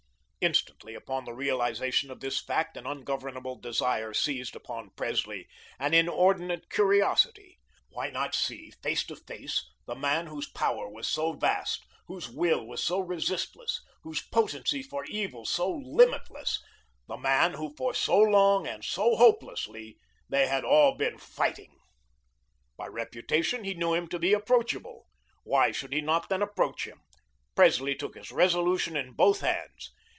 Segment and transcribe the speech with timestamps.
[0.43, 6.67] Instantly, upon the realisation of this fact an ungovernable desire seized upon Presley, an inordinate
[6.71, 7.59] curiosity.
[7.89, 12.65] Why not see, face to face, the man whose power was so vast, whose will
[12.65, 16.59] was so resistless, whose potency for evil so limitless,
[17.07, 21.77] the man who for so long and so hopelessly they had all been fighting.
[22.77, 25.05] By reputation he knew him to be approachable;
[25.43, 26.99] why should he not then approach him?
[27.55, 29.91] Presley took his resolution in both hands.